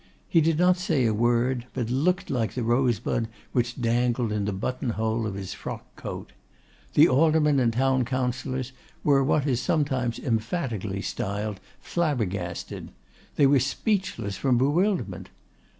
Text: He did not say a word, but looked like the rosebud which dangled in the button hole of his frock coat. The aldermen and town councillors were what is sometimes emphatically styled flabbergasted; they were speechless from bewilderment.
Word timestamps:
He 0.27 0.41
did 0.41 0.57
not 0.57 0.77
say 0.77 1.05
a 1.05 1.13
word, 1.13 1.67
but 1.75 1.91
looked 1.91 2.31
like 2.31 2.55
the 2.55 2.63
rosebud 2.63 3.27
which 3.51 3.79
dangled 3.79 4.31
in 4.31 4.45
the 4.45 4.51
button 4.51 4.89
hole 4.89 5.27
of 5.27 5.35
his 5.35 5.53
frock 5.53 5.95
coat. 5.95 6.31
The 6.95 7.07
aldermen 7.07 7.59
and 7.59 7.71
town 7.71 8.03
councillors 8.03 8.71
were 9.03 9.23
what 9.23 9.45
is 9.45 9.61
sometimes 9.61 10.17
emphatically 10.17 11.03
styled 11.03 11.59
flabbergasted; 11.79 12.89
they 13.35 13.45
were 13.45 13.59
speechless 13.59 14.37
from 14.37 14.57
bewilderment. 14.57 15.29